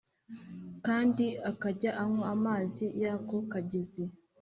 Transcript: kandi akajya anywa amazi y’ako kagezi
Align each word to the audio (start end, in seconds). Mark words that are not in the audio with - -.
kandi 0.85 1.25
akajya 1.51 1.91
anywa 2.03 2.27
amazi 2.35 2.85
y’ako 3.01 3.35
kagezi 3.51 4.03